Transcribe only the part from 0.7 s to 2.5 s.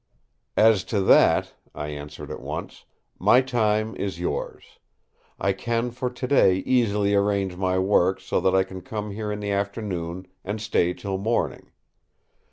to that," I answered at